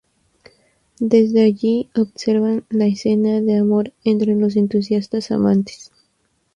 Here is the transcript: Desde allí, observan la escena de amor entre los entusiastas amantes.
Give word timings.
Desde 0.99 1.43
allí, 1.43 1.91
observan 1.93 2.65
la 2.71 2.87
escena 2.87 3.39
de 3.39 3.59
amor 3.59 3.93
entre 4.03 4.33
los 4.33 4.55
entusiastas 4.55 5.29
amantes. 5.29 5.91